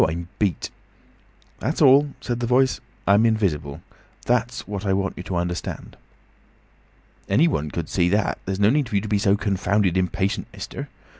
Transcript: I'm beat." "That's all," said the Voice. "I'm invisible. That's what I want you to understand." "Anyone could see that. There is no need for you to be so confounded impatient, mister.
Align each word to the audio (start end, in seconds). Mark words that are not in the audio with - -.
I'm 0.09 0.29
beat." 0.39 0.71
"That's 1.59 1.79
all," 1.79 2.13
said 2.21 2.39
the 2.39 2.47
Voice. 2.47 2.79
"I'm 3.05 3.23
invisible. 3.23 3.81
That's 4.25 4.67
what 4.67 4.83
I 4.83 4.93
want 4.93 5.15
you 5.15 5.21
to 5.21 5.35
understand." 5.35 5.95
"Anyone 7.29 7.69
could 7.69 7.87
see 7.87 8.09
that. 8.09 8.39
There 8.45 8.53
is 8.53 8.59
no 8.59 8.71
need 8.71 8.89
for 8.89 8.95
you 8.95 9.01
to 9.01 9.07
be 9.07 9.19
so 9.19 9.37
confounded 9.37 9.97
impatient, 9.97 10.47
mister. 10.53 10.89